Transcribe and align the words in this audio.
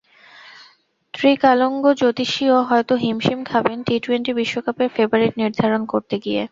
ত্রিকালজ্ঞ 1.13 1.85
জ্যোতিষীও 1.99 2.57
হয়তো 2.69 2.93
হিমশিম 3.03 3.39
খাবেন 3.43 3.77
টি-টোয়েন্টি 3.87 4.31
বিশ্বকাপের 4.39 4.89
ফেবারিট 4.95 5.33
নির্ধারণ 5.41 5.81
করতে 5.85 6.15
গিয়ে। 6.23 6.39